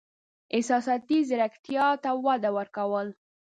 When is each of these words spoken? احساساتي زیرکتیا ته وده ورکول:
احساساتي 0.55 1.17
زیرکتیا 1.29 1.87
ته 2.03 2.11
وده 2.25 2.49
ورکول: 2.57 3.07